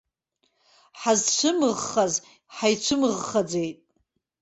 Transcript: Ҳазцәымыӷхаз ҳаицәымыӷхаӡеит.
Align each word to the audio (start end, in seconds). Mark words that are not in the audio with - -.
Ҳазцәымыӷхаз 0.99 2.13
ҳаицәымыӷхаӡеит. 2.55 3.77